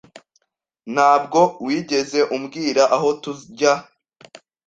[0.93, 3.73] Ntabwo wigeze umbwira aho tujya.